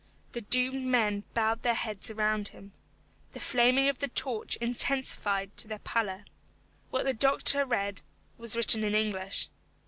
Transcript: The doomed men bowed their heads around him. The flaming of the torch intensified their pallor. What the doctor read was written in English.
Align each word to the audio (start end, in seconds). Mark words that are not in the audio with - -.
The 0.31 0.41
doomed 0.41 0.81
men 0.83 1.25
bowed 1.35 1.61
their 1.61 1.75
heads 1.75 2.09
around 2.09 2.47
him. 2.47 2.73
The 3.33 3.39
flaming 3.39 3.87
of 3.87 3.99
the 3.99 4.07
torch 4.07 4.55
intensified 4.55 5.55
their 5.57 5.77
pallor. 5.77 6.25
What 6.89 7.05
the 7.05 7.13
doctor 7.13 7.63
read 7.65 8.01
was 8.35 8.55
written 8.55 8.83
in 8.83 8.95
English. 8.95 9.49